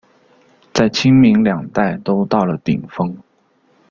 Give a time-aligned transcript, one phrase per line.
[0.73, 3.15] 在清民两代都到了顶峰。